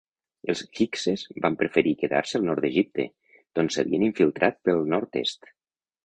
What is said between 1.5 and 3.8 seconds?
preferir quedar-se al nord d'Egipte, doncs